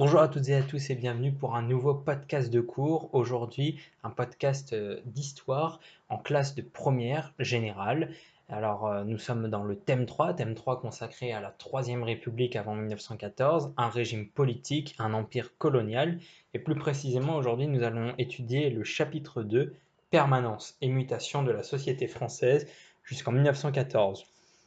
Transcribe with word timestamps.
Bonjour 0.00 0.20
à 0.22 0.28
toutes 0.28 0.48
et 0.48 0.54
à 0.54 0.62
tous 0.62 0.88
et 0.88 0.94
bienvenue 0.94 1.30
pour 1.30 1.54
un 1.54 1.60
nouveau 1.60 1.92
podcast 1.92 2.48
de 2.50 2.62
cours. 2.62 3.10
Aujourd'hui, 3.12 3.78
un 4.02 4.08
podcast 4.08 4.72
euh, 4.72 4.98
d'histoire 5.04 5.78
en 6.08 6.16
classe 6.16 6.54
de 6.54 6.62
première 6.62 7.34
générale. 7.38 8.10
Alors, 8.48 8.86
euh, 8.86 9.04
nous 9.04 9.18
sommes 9.18 9.50
dans 9.50 9.62
le 9.62 9.76
thème 9.76 10.06
3, 10.06 10.32
thème 10.32 10.54
3 10.54 10.80
consacré 10.80 11.34
à 11.34 11.42
la 11.42 11.50
Troisième 11.50 12.02
République 12.02 12.56
avant 12.56 12.76
1914, 12.76 13.74
un 13.76 13.90
régime 13.90 14.26
politique, 14.26 14.94
un 14.98 15.12
empire 15.12 15.50
colonial. 15.58 16.18
Et 16.54 16.60
plus 16.60 16.76
précisément, 16.76 17.36
aujourd'hui, 17.36 17.66
nous 17.66 17.82
allons 17.82 18.14
étudier 18.16 18.70
le 18.70 18.84
chapitre 18.84 19.42
2, 19.42 19.74
permanence 20.10 20.78
et 20.80 20.88
mutation 20.88 21.42
de 21.42 21.50
la 21.50 21.62
société 21.62 22.06
française 22.06 22.66
jusqu'en 23.04 23.32
1914. 23.32 24.24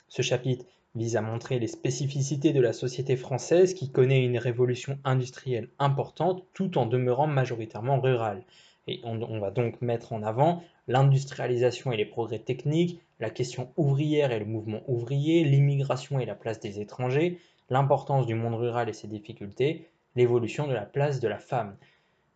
Ce 0.10 0.22
chapitre 0.22 0.66
vise 0.96 1.16
à 1.16 1.22
montrer 1.22 1.60
les 1.60 1.68
spécificités 1.68 2.54
de 2.54 2.62
la 2.62 2.74
société 2.74 3.16
française 3.16 3.74
qui 3.74 3.92
connaît 3.92 4.24
une 4.24 4.38
révolution 4.38 5.00
industrielle 5.04 5.70
importante 5.80 6.44
tout 6.54 6.78
en 6.78 6.86
demeurant 6.86 7.28
majoritairement 7.28 8.00
rurale. 8.00 8.44
Et 8.88 9.00
on, 9.04 9.40
va 9.40 9.50
donc 9.50 9.82
mettre 9.82 10.14
en 10.14 10.24
avant 10.24 10.62
l'industrialisation 10.88 11.92
et 11.92 11.98
les 11.98 12.06
progrès 12.06 12.40
techniques, 12.40 13.00
la 13.20 13.30
question 13.30 13.72
ouvrière 13.78 14.32
et 14.32 14.40
le 14.40 14.46
mouvement 14.46 14.82
ouvrier, 14.88 15.46
l'immigration 15.46 16.20
et 16.20 16.26
la 16.26 16.36
place 16.36 16.60
des 16.60 16.82
étrangers, 16.82 17.40
l'importance 17.70 18.26
du 18.26 18.36
monde 18.36 18.56
rural 18.56 18.90
et 18.90 18.94
ses 18.94 19.08
difficultés, 19.08 19.88
l'évolution 20.16 20.68
de 20.68 20.74
la 20.74 20.86
place 20.86 21.22
de 21.22 21.28
la 21.30 21.40
femme. 21.40 21.76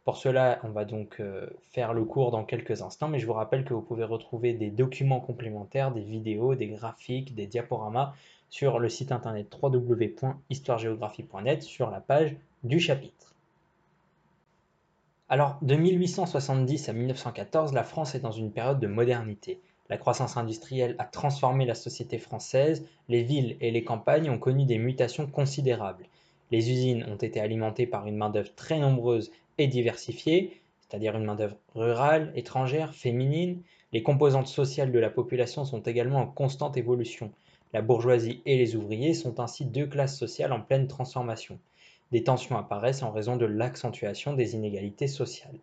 Pour 0.05 0.15
cela, 0.15 0.61
on 0.63 0.69
va 0.69 0.85
donc 0.85 1.17
euh, 1.19 1.47
faire 1.71 1.93
le 1.93 2.05
cours 2.05 2.31
dans 2.31 2.45
quelques 2.45 2.81
instants, 2.81 3.09
mais 3.09 3.19
je 3.19 3.27
vous 3.27 3.33
rappelle 3.33 3.65
que 3.65 3.73
vous 3.73 3.81
pouvez 3.81 4.05
retrouver 4.05 4.53
des 4.53 4.69
documents 4.69 5.19
complémentaires, 5.19 5.91
des 5.91 6.01
vidéos, 6.01 6.55
des 6.55 6.67
graphiques, 6.67 7.35
des 7.35 7.45
diaporamas 7.45 8.13
sur 8.49 8.79
le 8.79 8.89
site 8.89 9.11
internet 9.11 9.47
www.histoiregéographie.net 9.61 11.63
sur 11.63 11.89
la 11.89 11.99
page 11.99 12.35
du 12.63 12.79
chapitre. 12.79 13.35
Alors, 15.29 15.57
de 15.61 15.75
1870 15.75 16.87
à 16.87 16.93
1914, 16.93 17.73
la 17.73 17.83
France 17.83 18.15
est 18.15 18.21
dans 18.21 18.31
une 18.31 18.51
période 18.51 18.79
de 18.79 18.87
modernité. 18.87 19.59
La 19.89 19.97
croissance 19.97 20.37
industrielle 20.37 20.95
a 20.99 21.05
transformé 21.05 21.65
la 21.65 21.75
société 21.75 22.17
française, 22.17 22.85
les 23.09 23.23
villes 23.23 23.57
et 23.59 23.71
les 23.71 23.83
campagnes 23.83 24.29
ont 24.29 24.39
connu 24.39 24.65
des 24.65 24.77
mutations 24.77 25.27
considérables. 25.27 26.05
Les 26.51 26.71
usines 26.71 27.05
ont 27.09 27.17
été 27.17 27.41
alimentées 27.41 27.87
par 27.87 28.07
une 28.07 28.15
main-d'œuvre 28.15 28.55
très 28.55 28.79
nombreuse 28.79 29.31
et 29.57 29.67
diversifiée, 29.67 30.61
c'est-à-dire 30.79 31.17
une 31.17 31.25
main-d'œuvre 31.25 31.57
rurale, 31.75 32.31
étrangère, 32.35 32.93
féminine. 32.93 33.61
Les 33.91 34.03
composantes 34.03 34.47
sociales 34.47 34.91
de 34.91 34.99
la 34.99 35.09
population 35.09 35.65
sont 35.65 35.81
également 35.81 36.21
en 36.21 36.27
constante 36.27 36.77
évolution. 36.77 37.31
La 37.73 37.81
bourgeoisie 37.81 38.41
et 38.45 38.57
les 38.57 38.75
ouvriers 38.75 39.13
sont 39.13 39.39
ainsi 39.39 39.65
deux 39.65 39.87
classes 39.87 40.17
sociales 40.17 40.53
en 40.53 40.61
pleine 40.61 40.87
transformation. 40.87 41.59
Des 42.11 42.23
tensions 42.23 42.57
apparaissent 42.57 43.03
en 43.03 43.11
raison 43.11 43.35
de 43.35 43.45
l'accentuation 43.45 44.33
des 44.33 44.55
inégalités 44.55 45.07
sociales. 45.07 45.59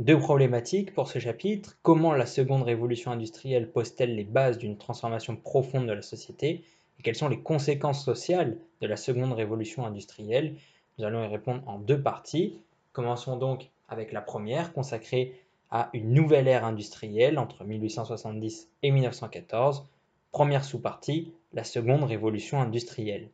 Deux 0.00 0.18
problématiques 0.18 0.92
pour 0.92 1.08
ce 1.08 1.18
chapitre. 1.18 1.78
Comment 1.82 2.12
la 2.12 2.26
seconde 2.26 2.64
révolution 2.64 3.12
industrielle 3.12 3.70
pose-t-elle 3.70 4.16
les 4.16 4.24
bases 4.24 4.58
d'une 4.58 4.76
transformation 4.76 5.36
profonde 5.36 5.86
de 5.86 5.92
la 5.92 6.02
société 6.02 6.64
et 6.98 7.02
quelles 7.02 7.14
sont 7.14 7.28
les 7.28 7.40
conséquences 7.40 8.04
sociales 8.04 8.58
de 8.80 8.86
la 8.86 8.96
seconde 8.96 9.32
révolution 9.32 9.86
industrielle? 9.86 10.56
Nous 10.98 11.04
allons 11.04 11.24
y 11.24 11.28
répondre 11.28 11.62
en 11.66 11.78
deux 11.78 12.00
parties. 12.00 12.58
Commençons 12.92 13.36
donc 13.36 13.70
avec 13.88 14.12
la 14.12 14.20
première, 14.20 14.72
consacrée 14.72 15.40
à 15.70 15.90
une 15.92 16.12
nouvelle 16.12 16.48
ère 16.48 16.64
industrielle 16.64 17.38
entre 17.38 17.64
1870 17.64 18.68
et 18.82 18.90
1914, 18.90 19.86
Première 20.34 20.64
sous-partie, 20.64 21.32
la 21.52 21.62
seconde 21.62 22.02
révolution 22.02 22.60
industrielle. 22.60 23.28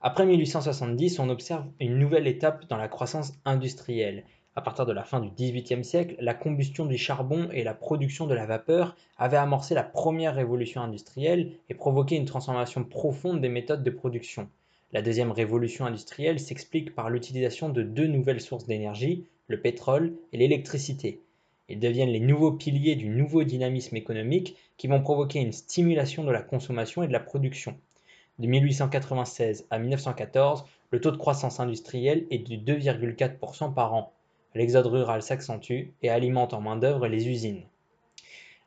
Après 0.00 0.24
1870, 0.24 1.18
on 1.18 1.28
observe 1.28 1.66
une 1.80 1.98
nouvelle 1.98 2.26
étape 2.26 2.66
dans 2.70 2.78
la 2.78 2.88
croissance 2.88 3.34
industrielle. 3.44 4.24
À 4.56 4.62
partir 4.62 4.86
de 4.86 4.94
la 4.94 5.04
fin 5.04 5.20
du 5.20 5.28
XVIIIe 5.28 5.84
siècle, 5.84 6.16
la 6.20 6.32
combustion 6.32 6.86
du 6.86 6.96
charbon 6.96 7.50
et 7.52 7.62
la 7.62 7.74
production 7.74 8.26
de 8.26 8.32
la 8.32 8.46
vapeur 8.46 8.96
avaient 9.18 9.36
amorcé 9.36 9.74
la 9.74 9.82
première 9.82 10.34
révolution 10.34 10.80
industrielle 10.80 11.52
et 11.68 11.74
provoqué 11.74 12.16
une 12.16 12.24
transformation 12.24 12.84
profonde 12.84 13.42
des 13.42 13.50
méthodes 13.50 13.84
de 13.84 13.90
production. 13.90 14.48
La 14.94 15.02
deuxième 15.02 15.30
révolution 15.30 15.84
industrielle 15.84 16.40
s'explique 16.40 16.94
par 16.94 17.10
l'utilisation 17.10 17.68
de 17.68 17.82
deux 17.82 18.06
nouvelles 18.06 18.40
sources 18.40 18.64
d'énergie, 18.64 19.26
le 19.48 19.60
pétrole 19.60 20.14
et 20.32 20.38
l'électricité. 20.38 21.20
Ils 21.68 21.80
deviennent 21.80 22.10
les 22.10 22.20
nouveaux 22.20 22.52
piliers 22.52 22.94
du 22.94 23.08
nouveau 23.08 23.42
dynamisme 23.42 23.96
économique 23.96 24.56
qui 24.76 24.86
vont 24.86 25.00
provoquer 25.00 25.40
une 25.40 25.52
stimulation 25.52 26.22
de 26.22 26.30
la 26.30 26.42
consommation 26.42 27.02
et 27.02 27.08
de 27.08 27.12
la 27.12 27.20
production. 27.20 27.76
De 28.38 28.46
1896 28.46 29.66
à 29.70 29.78
1914, 29.78 30.64
le 30.90 31.00
taux 31.00 31.10
de 31.10 31.16
croissance 31.16 31.60
industrielle 31.60 32.26
est 32.30 32.38
de 32.38 32.56
2,4% 32.56 33.72
par 33.72 33.94
an. 33.94 34.12
L'exode 34.54 34.86
rural 34.86 35.22
s'accentue 35.22 35.92
et 36.02 36.10
alimente 36.10 36.52
en 36.52 36.60
main-d'œuvre 36.60 37.08
les 37.08 37.28
usines. 37.28 37.62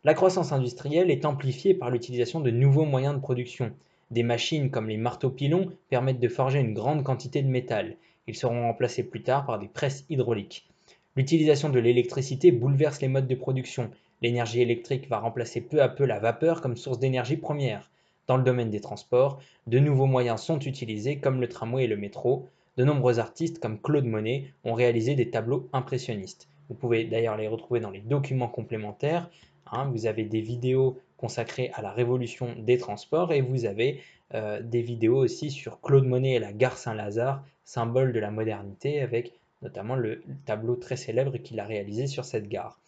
La 0.04 0.14
croissance 0.14 0.52
industrielle 0.52 1.12
est 1.12 1.26
amplifiée 1.26 1.74
par 1.74 1.92
l'utilisation 1.92 2.40
de 2.40 2.50
nouveaux 2.50 2.86
moyens 2.86 3.14
de 3.14 3.20
production. 3.20 3.74
Des 4.10 4.24
machines 4.24 4.72
comme 4.72 4.90
les 4.90 4.98
marteaux-pilons 4.98 5.72
permettent 5.90 6.20
de 6.20 6.30
forger 6.30 6.60
une 6.60 6.74
grande 6.74 7.04
quantité 7.04 7.42
de 7.42 7.50
métal. 7.50 7.98
Ils 8.26 8.36
seront 8.36 8.64
remplacés 8.64 9.04
plus 9.04 9.22
tard 9.22 9.46
par 9.46 9.60
des 9.60 9.68
presses 9.68 10.06
hydrauliques. 10.10 10.68
L'utilisation 11.18 11.70
de 11.70 11.80
l'électricité 11.80 12.52
bouleverse 12.52 13.02
les 13.02 13.08
modes 13.08 13.26
de 13.28 13.34
production. 13.34 13.90
L'énergie 14.22 14.62
électrique 14.62 15.10
va 15.10 15.18
remplacer 15.18 15.62
peu 15.62 15.82
à 15.82 15.90
peu 15.90 16.06
la 16.06 16.20
vapeur 16.20 16.62
comme 16.62 16.78
source 16.78 17.00
d'énergie 17.00 17.38
première. 17.38 17.90
Dans 18.28 18.38
le 18.38 18.44
domaine 18.44 18.70
des 18.70 18.82
transports, 18.82 19.40
de 19.66 19.80
nouveaux 19.80 20.06
moyens 20.06 20.40
sont 20.40 20.60
utilisés 20.60 21.18
comme 21.18 21.42
le 21.42 21.50
tramway 21.50 21.86
et 21.86 21.88
le 21.88 21.98
métro. 21.98 22.48
De 22.78 22.84
nombreux 22.84 23.18
artistes 23.18 23.58
comme 23.58 23.82
Claude 23.82 24.06
Monet 24.06 24.54
ont 24.64 24.76
réalisé 24.76 25.16
des 25.16 25.32
tableaux 25.32 25.68
impressionnistes. 25.74 26.50
Vous 26.70 26.76
pouvez 26.76 27.06
d'ailleurs 27.06 27.36
les 27.36 27.48
retrouver 27.48 27.80
dans 27.80 27.90
les 27.90 28.02
documents 28.02 28.48
complémentaires. 28.48 29.28
Hein. 29.72 29.90
vous 29.92 30.06
avez 30.06 30.24
des 30.24 30.42
vidéos 30.42 31.00
consacrées 31.18 31.72
à 31.74 31.82
la 31.82 31.90
révolution 31.90 32.50
des 32.60 32.78
transports 32.78 33.34
et 33.34 33.42
vous 33.42 33.66
avez 33.66 34.02
euh, 34.36 34.62
des 34.62 34.84
vidéos 34.84 35.18
aussi 35.18 35.50
sur 35.50 35.82
Claude 35.82 36.06
Monet 36.06 36.36
et 36.36 36.40
la 36.40 36.54
gare 36.54 36.78
Saint-Lazare, 36.78 37.44
symbole 37.64 38.14
de 38.14 38.20
la 38.20 38.30
modernité 38.30 39.02
avec 39.02 39.34
notamment 39.62 39.96
le 39.96 40.22
tableau 40.46 40.76
très 40.76 40.96
célèbre 40.96 41.38
qu'il 41.38 41.60
a 41.60 41.66
réalisé 41.66 42.08
sur 42.08 42.26
cette 42.26 42.48
gare. 42.48 42.80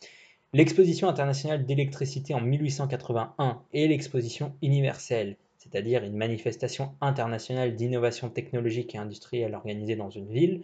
L'exposition 0.54 1.08
internationale 1.08 1.66
d'électricité 1.66 2.34
en 2.34 2.42
1881 2.42 3.62
et 3.74 3.88
l'exposition 3.88 4.54
universelle, 4.62 5.36
c'est-à-dire 5.58 6.04
une 6.04 6.18
manifestation 6.18 6.94
internationale 7.02 7.76
d'innovation 7.76 8.30
technologique 8.30 8.96
et 8.96 8.98
industrielle 8.98 9.54
organisée 9.54 9.96
dans 9.96 10.10
une 10.10 10.32
ville, 10.32 10.64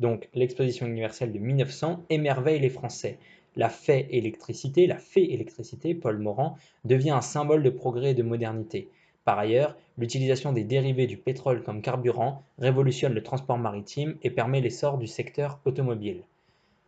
donc 0.00 0.28
l'exposition 0.34 0.86
universelle 0.86 1.32
de 1.32 1.38
1900 1.38 2.04
émerveille 2.10 2.60
les 2.60 2.70
Français. 2.70 3.18
La 3.56 3.68
fée 3.68 4.08
électricité, 4.10 4.86
la 4.86 4.98
fée 4.98 5.32
électricité, 5.32 5.94
Paul 5.94 6.18
Morand, 6.18 6.56
devient 6.84 7.10
un 7.10 7.20
symbole 7.20 7.62
de 7.62 7.70
progrès 7.70 8.10
et 8.10 8.14
de 8.14 8.22
modernité. 8.22 8.88
Par 9.24 9.38
ailleurs, 9.38 9.76
l'utilisation 9.96 10.52
des 10.52 10.64
dérivés 10.64 11.06
du 11.06 11.16
pétrole 11.16 11.62
comme 11.62 11.80
carburant 11.80 12.42
révolutionne 12.58 13.14
le 13.14 13.22
transport 13.22 13.56
maritime 13.56 14.16
et 14.22 14.30
permet 14.30 14.60
l'essor 14.60 14.98
du 14.98 15.06
secteur 15.06 15.60
automobile. 15.64 16.22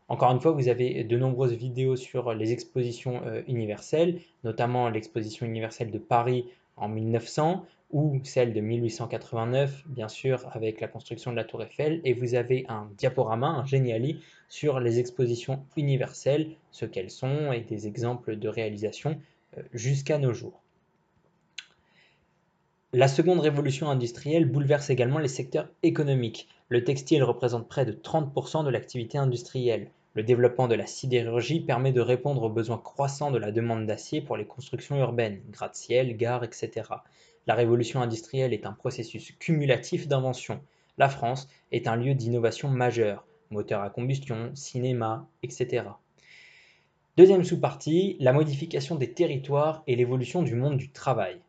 Encore 0.09 0.31
une 0.31 0.41
fois, 0.41 0.53
vous 0.53 0.69
avez 0.69 1.03
de 1.03 1.19
nombreuses 1.19 1.55
vidéos 1.55 1.97
sur 1.97 2.33
les 2.35 2.53
expositions 2.53 3.23
euh, 3.25 3.43
universelles, 3.49 4.21
notamment 4.45 4.89
l'exposition 4.89 5.47
universelle 5.47 5.91
de 5.91 5.99
Paris 5.99 6.47
en 6.77 6.89
1900 6.89 7.65
ou 7.91 8.21
celle 8.23 8.53
de 8.53 8.61
1889, 8.61 9.85
bien 9.87 10.09
sûr, 10.09 10.47
avec 10.53 10.81
la 10.81 10.89
construction 10.89 11.31
de 11.31 11.37
la 11.37 11.45
Tour 11.45 11.63
Eiffel. 11.63 12.01
Et 12.05 12.13
vous 12.13 12.35
avez 12.35 12.67
un 12.69 12.89
diaporama, 12.99 13.49
un 13.49 13.65
géniali, 13.65 14.21
sur 14.49 14.79
les 14.79 14.99
expositions 14.99 15.65
universelles, 15.77 16.51
ce 16.71 16.85
qu'elles 16.85 17.11
sont 17.11 17.53
et 17.53 17.63
des 17.63 17.87
exemples 17.87 18.37
de 18.37 18.49
réalisation 18.49 19.19
euh, 19.57 19.63
jusqu'à 19.73 20.19
nos 20.19 20.33
jours. 20.33 20.63
La 22.97 23.09
seconde 23.09 23.41
révolution 23.41 23.91
industrielle 23.91 24.47
bouleverse 24.47 24.89
également 24.89 25.19
les 25.19 25.29
secteurs 25.29 25.69
économiques. 25.83 26.49
Le 26.71 26.83
textile 26.83 27.23
représente 27.23 27.69
près 27.69 27.85
de 27.85 27.93
30% 27.93 28.65
de 28.65 28.71
l'activité 28.71 29.19
industrielle. 29.19 29.91
Le 30.15 30.23
développement 30.23 30.67
de 30.67 30.77
la 30.77 30.87
sidérurgie 30.87 31.61
permet 31.61 31.93
de 31.93 32.01
répondre 32.01 32.43
aux 32.45 32.49
besoins 32.49 32.79
croissants 32.79 33.31
de 33.31 33.37
la 33.37 33.53
demande 33.53 33.85
d'acier 33.85 34.23
pour 34.23 34.39
les 34.39 34.47
constructions 34.47 34.97
urbaines, 34.97 35.43
gratte-ciel, 35.51 36.17
gares, 36.17 36.43
etc. 36.43 36.89
La 37.47 37.55
révolution 37.55 38.01
industrielle 38.01 38.55
est 38.55 38.65
un 38.65 38.73
processus 38.73 39.33
cumulatif 39.33 40.09
d'invention. 40.09 40.63
La 40.97 41.11
France 41.11 41.51
est 41.73 41.89
un 41.89 41.97
lieu 41.97 42.15
d'innovation 42.15 42.71
majeur, 42.71 43.27
moteur 43.51 43.83
à 43.83 43.91
combustion, 43.91 44.53
cinéma, 44.55 45.29
etc. 45.43 45.85
Deuxième 47.19 47.45
sous-partie, 47.45 48.17
la 48.21 48.33
modification 48.33 48.95
des 48.95 49.13
territoires 49.13 49.83
et 49.87 49.97
l'évolution 49.97 50.43
du 50.43 50.55
monde 50.55 50.79
du 50.79 50.89
travail. 50.89 51.43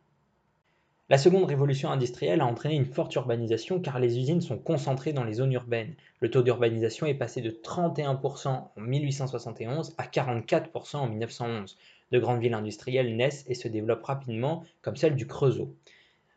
La 1.10 1.16
seconde 1.16 1.44
révolution 1.44 1.90
industrielle 1.90 2.42
a 2.42 2.46
entraîné 2.46 2.74
une 2.74 2.84
forte 2.84 3.14
urbanisation 3.14 3.80
car 3.80 3.98
les 3.98 4.18
usines 4.18 4.42
sont 4.42 4.58
concentrées 4.58 5.14
dans 5.14 5.24
les 5.24 5.34
zones 5.34 5.52
urbaines. 5.52 5.94
Le 6.20 6.30
taux 6.30 6.42
d'urbanisation 6.42 7.06
est 7.06 7.14
passé 7.14 7.40
de 7.40 7.50
31% 7.50 8.48
en 8.48 8.70
1871 8.76 9.94
à 9.96 10.04
44% 10.04 10.96
en 10.96 11.08
1911. 11.08 11.78
De 12.10 12.18
grandes 12.18 12.40
villes 12.40 12.54
industrielles 12.54 13.16
naissent 13.16 13.44
et 13.48 13.54
se 13.54 13.68
développent 13.68 14.04
rapidement 14.04 14.64
comme 14.82 14.96
celle 14.96 15.16
du 15.16 15.26
Creusot, 15.26 15.74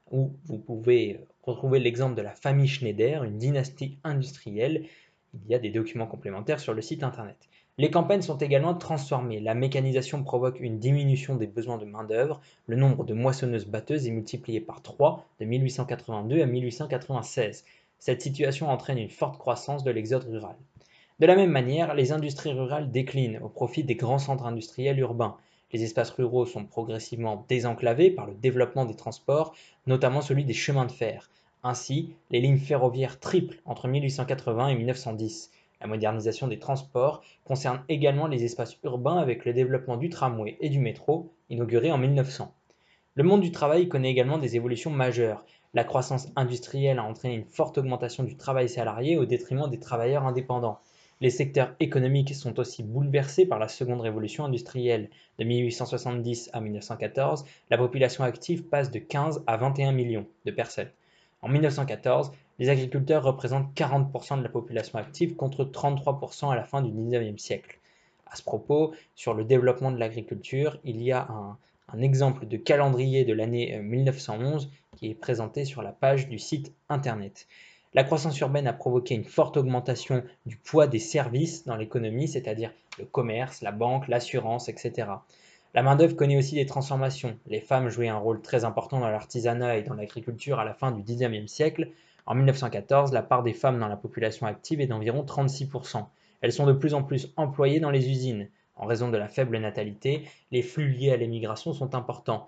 où 0.09 0.33
vous 0.45 0.57
pouvez 0.57 1.19
Retrouvez 1.43 1.79
l'exemple 1.79 2.15
de 2.15 2.21
la 2.21 2.35
famille 2.35 2.67
Schneider, 2.67 3.23
une 3.23 3.39
dynastie 3.39 3.97
industrielle. 4.03 4.85
Il 5.33 5.49
y 5.49 5.55
a 5.55 5.59
des 5.59 5.71
documents 5.71 6.05
complémentaires 6.05 6.59
sur 6.59 6.73
le 6.73 6.81
site 6.83 7.03
internet. 7.03 7.49
Les 7.77 7.89
campagnes 7.89 8.21
sont 8.21 8.37
également 8.37 8.75
transformées. 8.75 9.39
La 9.39 9.55
mécanisation 9.55 10.23
provoque 10.23 10.59
une 10.59 10.77
diminution 10.77 11.35
des 11.35 11.47
besoins 11.47 11.77
de 11.77 11.85
main-d'œuvre. 11.85 12.41
Le 12.67 12.75
nombre 12.75 13.05
de 13.05 13.13
moissonneuses-batteuses 13.13 14.07
est 14.07 14.11
multiplié 14.11 14.59
par 14.59 14.81
3 14.81 15.25
de 15.39 15.45
1882 15.45 16.41
à 16.41 16.45
1896. 16.45 17.63
Cette 17.97 18.21
situation 18.21 18.69
entraîne 18.69 18.97
une 18.97 19.09
forte 19.09 19.37
croissance 19.37 19.83
de 19.83 19.91
l'exode 19.91 20.25
rural. 20.25 20.55
De 21.19 21.25
la 21.25 21.35
même 21.35 21.51
manière, 21.51 21.93
les 21.93 22.11
industries 22.11 22.51
rurales 22.51 22.91
déclinent 22.91 23.39
au 23.41 23.47
profit 23.47 23.83
des 23.83 23.95
grands 23.95 24.19
centres 24.19 24.45
industriels 24.45 24.99
urbains. 24.99 25.37
Les 25.71 25.83
espaces 25.83 26.09
ruraux 26.09 26.45
sont 26.45 26.65
progressivement 26.65 27.45
désenclavés 27.47 28.11
par 28.11 28.25
le 28.25 28.33
développement 28.33 28.85
des 28.85 28.95
transports, 28.95 29.55
notamment 29.87 30.21
celui 30.21 30.43
des 30.43 30.53
chemins 30.53 30.85
de 30.85 30.91
fer. 30.91 31.29
Ainsi, 31.63 32.15
les 32.31 32.41
lignes 32.41 32.57
ferroviaires 32.57 33.19
triplent 33.19 33.61
entre 33.65 33.87
1880 33.87 34.69
et 34.69 34.75
1910. 34.75 35.51
La 35.81 35.87
modernisation 35.87 36.47
des 36.47 36.59
transports 36.59 37.21
concerne 37.43 37.83
également 37.89 38.27
les 38.27 38.43
espaces 38.43 38.77
urbains 38.83 39.17
avec 39.17 39.45
le 39.45 39.53
développement 39.53 39.97
du 39.97 40.09
tramway 40.09 40.55
et 40.59 40.69
du 40.69 40.79
métro, 40.79 41.33
inauguré 41.49 41.91
en 41.91 41.97
1900. 41.97 42.53
Le 43.15 43.23
monde 43.23 43.41
du 43.41 43.51
travail 43.51 43.89
connaît 43.89 44.11
également 44.11 44.37
des 44.37 44.55
évolutions 44.55 44.91
majeures. 44.91 45.43
La 45.73 45.83
croissance 45.83 46.27
industrielle 46.35 46.99
a 46.99 47.03
entraîné 47.03 47.35
une 47.35 47.45
forte 47.45 47.77
augmentation 47.77 48.23
du 48.23 48.37
travail 48.37 48.69
salarié 48.69 49.17
au 49.17 49.25
détriment 49.25 49.69
des 49.69 49.79
travailleurs 49.79 50.25
indépendants. 50.25 50.79
Les 51.19 51.29
secteurs 51.29 51.75
économiques 51.79 52.33
sont 52.33 52.59
aussi 52.59 52.83
bouleversés 52.83 53.45
par 53.45 53.59
la 53.59 53.67
seconde 53.67 54.01
révolution 54.01 54.45
industrielle. 54.45 55.09
De 55.39 55.43
1870 55.43 56.49
à 56.53 56.61
1914, 56.61 57.45
la 57.69 57.77
population 57.77 58.23
active 58.23 58.63
passe 58.63 58.91
de 58.91 58.99
15 58.99 59.43
à 59.47 59.57
21 59.57 59.91
millions 59.91 60.27
de 60.45 60.51
personnes. 60.51 60.91
En 61.41 61.47
1914, 61.47 62.31
les 62.61 62.69
agriculteurs 62.69 63.23
représentent 63.23 63.75
40% 63.75 64.37
de 64.37 64.43
la 64.43 64.49
population 64.49 64.99
active 64.99 65.35
contre 65.35 65.65
33% 65.65 66.51
à 66.51 66.55
la 66.55 66.63
fin 66.63 66.83
du 66.83 66.91
19e 66.91 67.39
siècle. 67.39 67.79
À 68.27 68.35
ce 68.35 68.43
propos, 68.43 68.93
sur 69.15 69.33
le 69.33 69.43
développement 69.43 69.89
de 69.89 69.97
l'agriculture, 69.97 70.77
il 70.83 71.01
y 71.01 71.11
a 71.11 71.27
un, 71.91 72.01
exemple 72.03 72.45
de 72.45 72.57
calendrier 72.57 73.25
de 73.25 73.33
l'année 73.33 73.79
1911 73.79 74.65
euh, 74.65 74.95
qui 74.95 75.09
est 75.09 75.15
présenté 75.15 75.65
sur 75.65 75.81
la 75.81 75.91
page 75.91 76.29
du 76.29 76.37
site 76.37 76.71
internet. 76.87 77.47
La 77.95 78.03
croissance 78.03 78.39
urbaine 78.39 78.67
a 78.67 78.73
provoqué 78.73 79.15
une 79.15 79.25
forte 79.25 79.57
augmentation 79.57 80.23
du 80.45 80.55
poids 80.55 80.85
des 80.85 80.99
services 80.99 81.65
dans 81.65 81.77
l'économie, 81.77 82.27
c'est-à-dire 82.27 82.71
le 82.99 83.05
commerce, 83.05 83.63
la 83.63 83.71
banque, 83.71 84.07
l'assurance, 84.07 84.69
etc. 84.69 85.07
La 85.73 85.83
main-d'œuvre 85.83 86.15
connaît 86.15 86.37
aussi 86.37 86.55
des 86.55 86.65
transformations. 86.65 87.37
Les 87.47 87.61
femmes 87.61 87.89
jouaient 87.89 88.09
un 88.09 88.17
rôle 88.17 88.41
très 88.41 88.65
important 88.65 88.99
dans 88.99 89.09
l'artisanat 89.09 89.77
et 89.77 89.83
dans 89.83 89.93
l'agriculture 89.93 90.59
à 90.59 90.65
la 90.65 90.73
fin 90.73 90.91
du 90.91 91.01
19e 91.01 91.47
siècle, 91.47 91.91
en 92.25 92.35
1914, 92.35 93.13
la 93.13 93.23
part 93.23 93.43
des 93.43 93.53
femmes 93.53 93.79
dans 93.79 93.87
la 93.87 93.97
population 93.97 94.45
active 94.45 94.79
est 94.79 94.87
d'environ 94.87 95.23
36%. 95.23 96.05
Elles 96.41 96.53
sont 96.53 96.65
de 96.65 96.73
plus 96.73 96.93
en 96.93 97.03
plus 97.03 97.33
employées 97.35 97.79
dans 97.79 97.89
les 97.89 98.09
usines. 98.09 98.49
En 98.75 98.85
raison 98.85 99.09
de 99.09 99.17
la 99.17 99.27
faible 99.27 99.57
natalité, 99.57 100.27
les 100.51 100.61
flux 100.61 100.89
liés 100.89 101.11
à 101.11 101.17
l'émigration 101.17 101.73
sont 101.73 101.95
importants. 101.95 102.47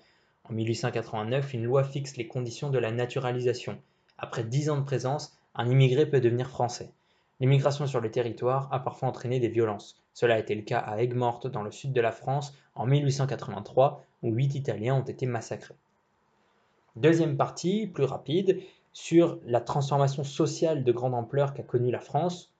En 0.49 0.53
1889, 0.53 1.53
une 1.53 1.63
loi 1.63 1.83
fixe 1.83 2.17
les 2.17 2.27
conditions 2.27 2.69
de 2.69 2.79
la 2.79 2.91
naturalisation. 2.91 3.77
Après 4.17 4.43
10 4.43 4.69
ans 4.69 4.77
de 4.77 4.85
présence, 4.85 5.37
un 5.55 5.69
immigré 5.69 6.05
peut 6.05 6.21
devenir 6.21 6.49
français. 6.49 6.91
L'immigration 7.39 7.87
sur 7.87 7.99
le 7.99 8.11
territoire 8.11 8.69
a 8.71 8.79
parfois 8.79 9.09
entraîné 9.09 9.39
des 9.39 9.49
violences. 9.49 10.01
Cela 10.13 10.35
a 10.35 10.39
été 10.39 10.55
le 10.55 10.61
cas 10.61 10.79
à 10.79 11.01
Aigues-Mortes 11.01 11.47
dans 11.47 11.63
le 11.63 11.71
sud 11.71 11.93
de 11.93 12.01
la 12.01 12.11
France 12.11 12.53
en 12.75 12.85
1883 12.85 14.03
où 14.23 14.31
8 14.31 14.55
Italiens 14.55 14.95
ont 14.95 15.03
été 15.03 15.25
massacrés. 15.25 15.75
Deuxième 16.95 17.37
partie, 17.37 17.87
plus 17.87 18.05
rapide, 18.05 18.61
sur 18.93 19.39
la 19.45 19.61
transformation 19.61 20.23
sociale 20.23 20.83
de 20.83 20.91
grande 20.91 21.15
ampleur 21.15 21.53
qu'a 21.53 21.63
connue 21.63 21.91
la 21.91 21.99
France. 21.99 22.51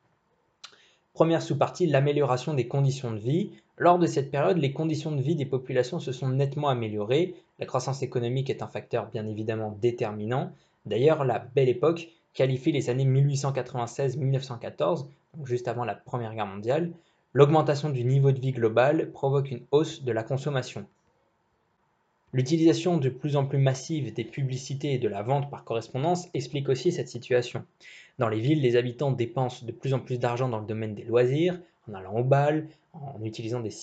Première 1.14 1.44
sous-partie, 1.44 1.86
l'amélioration 1.86 2.56
des 2.56 2.68
conditions 2.68 3.12
de 3.12 3.20
vie. 3.20 3.52
Lors 3.78 4.00
de 4.00 4.08
cette 4.08 4.32
période, 4.32 4.58
les 4.58 4.74
conditions 4.74 5.12
de 5.12 5.22
vie 5.22 5.36
des 5.36 5.46
populations 5.46 6.00
se 6.00 6.12
sont 6.12 6.30
nettement 6.30 6.70
améliorées. 6.70 7.36
La 7.60 7.68
croissance 7.68 8.02
économique 8.02 8.50
est 8.50 8.64
un 8.64 8.68
facteur 8.68 9.12
bien 9.12 9.28
évidemment 9.28 9.78
déterminant. 9.80 10.52
D'ailleurs, 10.88 11.24
la 11.24 11.38
Belle 11.40 11.70
Époque 11.70 12.10
qualifie 12.34 12.72
les 12.72 12.90
années 12.90 13.06
1896-1914, 13.06 15.06
juste 15.44 15.68
avant 15.68 15.86
la 15.86 15.94
Première 15.94 16.34
Guerre 16.34 16.48
mondiale. 16.48 16.92
L'augmentation 17.36 17.90
du 17.90 18.04
niveau 18.04 18.32
de 18.32 18.40
vie 18.40 18.52
global 18.52 19.12
provoque 19.12 19.50
une 19.50 19.66
hausse 19.72 20.04
de 20.04 20.12
la 20.12 20.22
consommation. 20.22 20.86
L'utilisation 22.32 22.98
de 22.98 23.10
plus 23.10 23.36
en 23.36 23.48
plus 23.48 23.58
massive 23.58 24.14
des 24.14 24.24
publicités 24.24 24.94
et 24.94 25.00
de 25.00 25.08
la 25.08 25.24
vente 25.24 25.50
par 25.50 25.64
correspondance 25.64 26.28
explique 26.36 26.70
aussi 26.70 26.92
cette 26.92 27.08
situation. 27.08 27.66
Dans 28.20 28.30
les 28.30 28.40
villes, 28.40 28.62
les 28.62 28.76
habitants 28.76 29.12
dépensent 29.12 29.66
de 29.66 29.72
plus 29.72 29.96
en 29.96 30.00
plus 30.00 30.20
d'argent 30.20 30.48
dans 30.48 30.60
le 30.60 30.68
domaine 30.68 30.94
des 30.94 31.06
loisirs, 31.06 31.60
en 31.90 31.96
allant 31.96 32.14
au 32.14 32.24
bal, 32.24 32.68
en 32.94 33.20
utilisant 33.24 33.62
des 33.62 33.74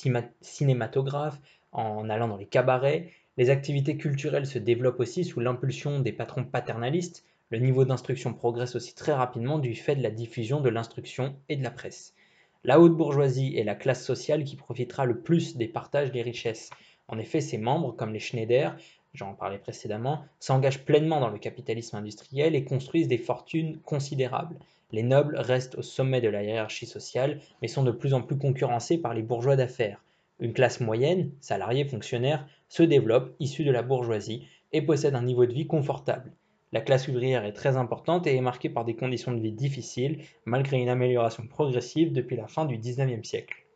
cinématographes, 0.41 1.41
en 1.73 2.09
allant 2.09 2.29
dans 2.29 2.37
les 2.37 2.47
cabarets. 2.47 3.11
Les 3.37 3.51
activités 3.51 3.97
culturelles 3.97 4.47
se 4.47 4.61
développent 4.61 5.01
aussi 5.01 5.25
sous 5.25 5.41
l'impulsion 5.41 5.99
des 5.99 6.13
patrons 6.13 6.45
paternalistes. 6.45 7.25
Le 7.51 7.59
niveau 7.59 7.85
d'instruction 7.85 8.33
progresse 8.33 8.77
aussi 8.77 8.95
très 8.95 9.13
rapidement 9.13 9.59
du 9.59 9.75
fait 9.75 9.97
de 9.97 10.05
la 10.05 10.13
diffusion 10.13 10.61
de 10.61 10.69
l'instruction 10.69 11.35
et 11.49 11.57
de 11.57 11.65
la 11.65 11.73
presse. 11.73 12.15
La 12.63 12.79
haute 12.79 12.95
bourgeoisie 12.95 13.57
est 13.57 13.65
la 13.65 13.75
classe 13.75 14.05
sociale 14.05 14.45
qui 14.45 14.55
profitera 14.55 15.07
le 15.07 15.21
plus 15.21 15.57
des 15.57 15.67
partages 15.67 16.13
des 16.13 16.21
richesses. 16.21 16.69
En 17.09 17.19
effet, 17.19 17.41
ses 17.41 17.57
membres, 17.57 17.93
comme 17.93 18.13
les 18.13 18.21
Schneider, 18.21 18.77
j'en 19.15 19.33
parlais 19.33 19.59
précédemment, 19.59 20.27
s'engagent 20.41 20.85
pleinement 20.85 21.21
dans 21.21 21.31
le 21.31 21.39
capitalisme 21.39 21.97
industriel 21.97 22.55
et 22.55 22.65
construisent 22.65 23.09
des 23.09 23.17
fortunes 23.17 23.81
considérables. 23.81 24.59
Les 24.93 25.03
nobles 25.03 25.39
restent 25.39 25.77
au 25.77 25.83
sommet 25.83 26.21
de 26.21 26.29
la 26.29 26.43
hiérarchie 26.43 26.85
sociale, 26.85 27.41
mais 27.63 27.69
sont 27.69 27.83
de 27.83 27.93
plus 27.93 28.13
en 28.13 28.21
plus 28.21 28.37
concurrencés 28.37 28.99
par 28.99 29.15
les 29.15 29.23
bourgeois 29.23 29.57
d'affaires. 29.57 30.05
Une 30.39 30.53
classe 30.53 30.81
moyenne, 30.81 31.33
salariés, 31.41 31.87
fonctionnaires, 31.87 32.47
se 32.69 32.83
développe, 32.83 33.35
issue 33.41 33.65
de 33.65 33.73
la 33.73 33.83
bourgeoisie, 33.83 34.47
et 34.73 34.83
possède 34.83 35.15
un 35.15 35.23
niveau 35.23 35.47
de 35.47 35.55
vie 35.55 35.67
confortable. 35.67 36.31
La 36.73 36.81
classe 36.81 37.09
ouvrière 37.09 37.45
est 37.45 37.53
très 37.53 37.77
importante 37.77 38.27
et 38.27 38.37
est 38.37 38.41
marquée 38.41 38.71
par 38.71 38.85
des 38.85 38.95
conditions 38.95 39.33
de 39.33 39.41
vie 39.41 39.53
difficiles, 39.53 40.23
malgré 40.45 40.79
une 40.79 40.89
amélioration 40.89 41.47
progressive 41.47 42.13
depuis 42.13 42.37
la 42.37 42.47
fin 42.47 42.65
du 42.65 42.79
XIXe 42.79 43.27
siècle. 43.29 43.67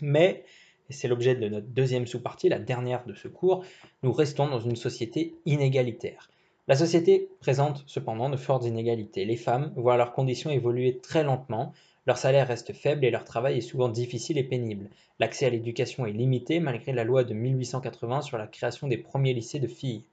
Mais 0.00 0.44
et 0.90 0.92
c'est 0.92 1.08
l'objet 1.08 1.34
de 1.34 1.48
notre 1.48 1.66
deuxième 1.66 2.06
sous-partie, 2.06 2.48
la 2.48 2.58
dernière 2.58 3.06
de 3.06 3.14
ce 3.14 3.28
cours, 3.28 3.64
nous 4.02 4.12
restons 4.12 4.48
dans 4.48 4.60
une 4.60 4.76
société 4.76 5.34
inégalitaire. 5.46 6.30
La 6.68 6.76
société 6.76 7.28
présente 7.40 7.84
cependant 7.86 8.30
de 8.30 8.36
fortes 8.36 8.64
inégalités. 8.64 9.24
Les 9.24 9.36
femmes 9.36 9.72
voient 9.76 9.96
leurs 9.96 10.12
conditions 10.12 10.50
évoluer 10.50 10.98
très 10.98 11.24
lentement, 11.24 11.72
leur 12.06 12.18
salaire 12.18 12.48
reste 12.48 12.74
faible 12.74 13.04
et 13.04 13.10
leur 13.10 13.24
travail 13.24 13.58
est 13.58 13.62
souvent 13.62 13.88
difficile 13.88 14.36
et 14.36 14.44
pénible. 14.44 14.90
L'accès 15.18 15.46
à 15.46 15.50
l'éducation 15.50 16.04
est 16.04 16.12
limité 16.12 16.60
malgré 16.60 16.92
la 16.92 17.04
loi 17.04 17.24
de 17.24 17.32
1880 17.32 18.22
sur 18.22 18.36
la 18.36 18.46
création 18.46 18.88
des 18.88 18.98
premiers 18.98 19.32
lycées 19.32 19.58
de 19.58 19.66
filles. 19.66 20.04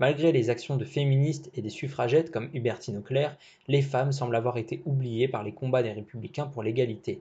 Malgré 0.00 0.32
les 0.32 0.48
actions 0.48 0.78
de 0.78 0.86
féministes 0.86 1.50
et 1.52 1.60
des 1.60 1.68
suffragettes 1.68 2.30
comme 2.30 2.48
Hubertine 2.54 2.96
Auclair, 2.96 3.36
les 3.68 3.82
femmes 3.82 4.12
semblent 4.12 4.34
avoir 4.34 4.56
été 4.56 4.80
oubliées 4.86 5.28
par 5.28 5.42
les 5.42 5.52
combats 5.52 5.82
des 5.82 5.92
républicains 5.92 6.46
pour 6.46 6.62
l'égalité. 6.62 7.20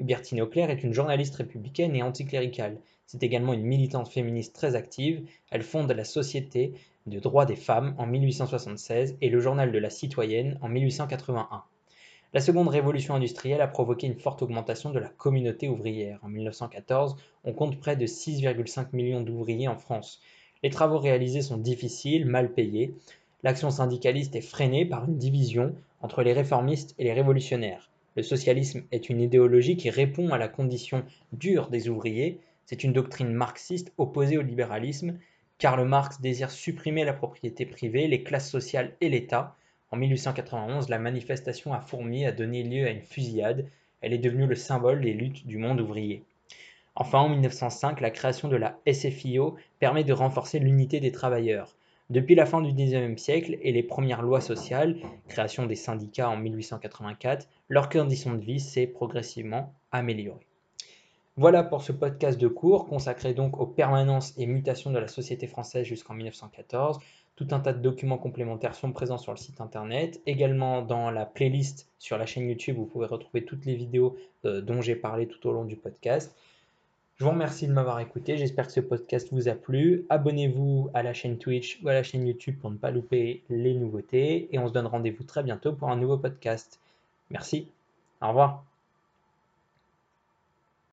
Hubertine 0.00 0.42
Auclair 0.42 0.68
est 0.70 0.82
une 0.82 0.92
journaliste 0.92 1.36
républicaine 1.36 1.94
et 1.94 2.02
anticléricale. 2.02 2.78
C'est 3.06 3.22
également 3.22 3.52
une 3.52 3.62
militante 3.62 4.08
féministe 4.08 4.56
très 4.56 4.74
active. 4.74 5.24
Elle 5.52 5.62
fonde 5.62 5.92
la 5.92 6.02
Société 6.02 6.72
de 7.06 7.20
droits 7.20 7.46
des 7.46 7.54
femmes 7.54 7.94
en 7.96 8.06
1876 8.06 9.16
et 9.20 9.30
le 9.30 9.38
Journal 9.38 9.70
de 9.70 9.78
la 9.78 9.88
citoyenne 9.88 10.58
en 10.62 10.68
1881. 10.68 11.62
La 12.34 12.40
seconde 12.40 12.68
révolution 12.68 13.14
industrielle 13.14 13.60
a 13.60 13.68
provoqué 13.68 14.08
une 14.08 14.18
forte 14.18 14.42
augmentation 14.42 14.90
de 14.90 14.98
la 14.98 15.10
communauté 15.10 15.68
ouvrière. 15.68 16.18
En 16.24 16.28
1914, 16.28 17.14
on 17.44 17.52
compte 17.52 17.78
près 17.78 17.94
de 17.94 18.04
6,5 18.04 18.88
millions 18.94 19.20
d'ouvriers 19.20 19.68
en 19.68 19.76
France. 19.76 20.20
Les 20.66 20.70
travaux 20.70 20.98
réalisés 20.98 21.42
sont 21.42 21.58
difficiles, 21.58 22.26
mal 22.26 22.52
payés. 22.52 22.92
L'action 23.44 23.70
syndicaliste 23.70 24.34
est 24.34 24.40
freinée 24.40 24.84
par 24.84 25.04
une 25.04 25.16
division 25.16 25.76
entre 26.00 26.24
les 26.24 26.32
réformistes 26.32 26.96
et 26.98 27.04
les 27.04 27.12
révolutionnaires. 27.12 27.88
Le 28.16 28.24
socialisme 28.24 28.82
est 28.90 29.08
une 29.08 29.20
idéologie 29.20 29.76
qui 29.76 29.90
répond 29.90 30.30
à 30.30 30.38
la 30.38 30.48
condition 30.48 31.04
dure 31.30 31.68
des 31.68 31.88
ouvriers. 31.88 32.40
C'est 32.64 32.82
une 32.82 32.92
doctrine 32.92 33.32
marxiste 33.32 33.92
opposée 33.96 34.38
au 34.38 34.42
libéralisme. 34.42 35.16
Karl 35.58 35.86
Marx 35.86 36.20
désire 36.20 36.50
supprimer 36.50 37.04
la 37.04 37.12
propriété 37.12 37.64
privée, 37.64 38.08
les 38.08 38.24
classes 38.24 38.50
sociales 38.50 38.96
et 39.00 39.08
l'État. 39.08 39.54
En 39.92 39.96
1891, 39.96 40.88
la 40.88 40.98
manifestation 40.98 41.74
à 41.74 41.80
Fourmi 41.80 42.26
a 42.26 42.32
donné 42.32 42.64
lieu 42.64 42.88
à 42.88 42.90
une 42.90 43.02
fusillade. 43.02 43.68
Elle 44.00 44.14
est 44.14 44.18
devenue 44.18 44.48
le 44.48 44.56
symbole 44.56 45.02
des 45.02 45.12
luttes 45.12 45.46
du 45.46 45.58
monde 45.58 45.80
ouvrier. 45.80 46.24
Enfin, 46.96 47.20
en 47.20 47.28
1905, 47.28 48.00
la 48.00 48.10
création 48.10 48.48
de 48.48 48.56
la 48.56 48.78
SFIO 48.90 49.56
permet 49.78 50.02
de 50.02 50.14
renforcer 50.14 50.58
l'unité 50.58 50.98
des 50.98 51.12
travailleurs. 51.12 51.76
Depuis 52.08 52.34
la 52.34 52.46
fin 52.46 52.62
du 52.62 52.72
XIXe 52.72 53.20
siècle 53.20 53.58
et 53.60 53.72
les 53.72 53.82
premières 53.82 54.22
lois 54.22 54.40
sociales, 54.40 54.96
création 55.28 55.66
des 55.66 55.74
syndicats 55.74 56.30
en 56.30 56.36
1884, 56.38 57.48
leur 57.68 57.90
condition 57.90 58.32
de 58.32 58.40
vie 58.40 58.60
s'est 58.60 58.86
progressivement 58.86 59.74
améliorée. 59.92 60.46
Voilà 61.36 61.62
pour 61.62 61.82
ce 61.82 61.92
podcast 61.92 62.40
de 62.40 62.48
cours 62.48 62.86
consacré 62.86 63.34
donc 63.34 63.60
aux 63.60 63.66
permanences 63.66 64.32
et 64.38 64.46
mutations 64.46 64.90
de 64.90 64.98
la 64.98 65.08
société 65.08 65.46
française 65.46 65.84
jusqu'en 65.84 66.14
1914. 66.14 66.98
Tout 67.34 67.48
un 67.50 67.60
tas 67.60 67.74
de 67.74 67.82
documents 67.82 68.16
complémentaires 68.16 68.74
sont 68.74 68.92
présents 68.92 69.18
sur 69.18 69.32
le 69.32 69.36
site 69.36 69.60
internet. 69.60 70.22
Également 70.24 70.80
dans 70.80 71.10
la 71.10 71.26
playlist 71.26 71.90
sur 71.98 72.16
la 72.16 72.24
chaîne 72.24 72.48
YouTube, 72.48 72.76
vous 72.76 72.86
pouvez 72.86 73.04
retrouver 73.04 73.44
toutes 73.44 73.66
les 73.66 73.74
vidéos 73.74 74.16
euh, 74.46 74.62
dont 74.62 74.80
j'ai 74.80 74.96
parlé 74.96 75.26
tout 75.26 75.46
au 75.46 75.52
long 75.52 75.66
du 75.66 75.76
podcast. 75.76 76.34
Je 77.16 77.24
vous 77.24 77.30
remercie 77.30 77.66
de 77.66 77.72
m'avoir 77.72 77.98
écouté. 78.00 78.36
J'espère 78.36 78.66
que 78.66 78.72
ce 78.72 78.80
podcast 78.80 79.28
vous 79.32 79.48
a 79.48 79.54
plu. 79.54 80.04
Abonnez-vous 80.10 80.90
à 80.92 81.02
la 81.02 81.14
chaîne 81.14 81.38
Twitch 81.38 81.80
ou 81.82 81.88
à 81.88 81.94
la 81.94 82.02
chaîne 82.02 82.26
YouTube 82.26 82.58
pour 82.60 82.70
ne 82.70 82.76
pas 82.76 82.90
louper 82.90 83.42
les 83.48 83.72
nouveautés. 83.72 84.54
Et 84.54 84.58
on 84.58 84.68
se 84.68 84.72
donne 84.74 84.86
rendez-vous 84.86 85.24
très 85.24 85.42
bientôt 85.42 85.72
pour 85.72 85.90
un 85.90 85.96
nouveau 85.96 86.18
podcast. 86.18 86.78
Merci. 87.30 87.68
Au 88.20 88.28
revoir. 88.28 88.64